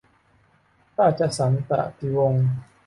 [0.99, 2.47] ราชสันตติวงศ์